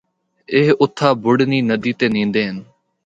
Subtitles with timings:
[0.53, 2.57] اے اُتھا بڈھنی ندی تے نیںدے ہن۔